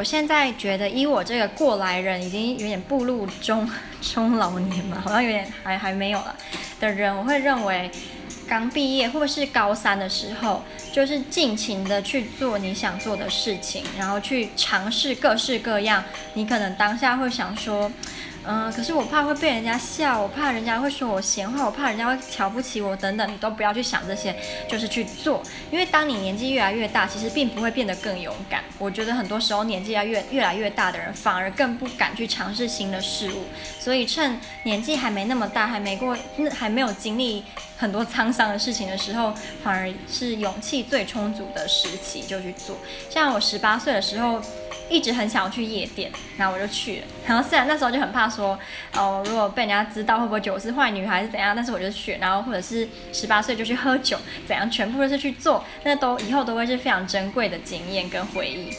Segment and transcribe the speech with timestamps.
[0.00, 3.68] 我现在觉得，以我这个过来人，已经有点步入中
[4.00, 6.34] 中老年嘛，好像有点还还没有了
[6.80, 7.90] 的人，我会认为，
[8.48, 16.02] 刚毕业或是高三的时候，就是尽情的去做你想做的事情，然后去尝试各式各样。
[16.32, 17.92] 你可能当下会想说。
[18.46, 24.34] 嗯，可是我怕会被人家笑，我怕人家会说我闲话，我怕人家会瞧不起我等等，你都不要去想这些，
[24.66, 25.42] 就是去做。
[25.70, 28.64] 因为当你年纪越来越大，其实并不会变得更勇敢。
[28.78, 33.44] 我觉得很多时候年纪要越越来越大的人，反而更不敢去尝试新的事物。
[33.78, 36.16] 所以趁年纪还没那么大，还没过，
[36.50, 37.44] 还没有经历
[37.76, 42.76] 很多沧桑的事情的时候，反而是勇气最充足的时期，就去做。
[43.10, 44.40] 像我十八岁的时候。
[44.90, 47.06] 一直很想要去夜店，然后我就去了。
[47.26, 48.58] 然后虽然那时候就很怕说，
[48.94, 52.18] 哦，如果被人家知道会不会觉得我是坏女孩是怎样，但是我就去。
[52.20, 58.74] 然后或者是十八岁就去喝酒，怎样，全部都是去做，那都以后都会是非常珍贵的经验跟回忆。